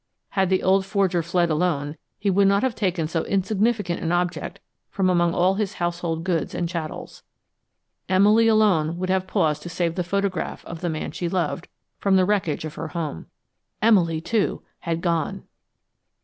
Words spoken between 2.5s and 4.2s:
have taken so insignificant an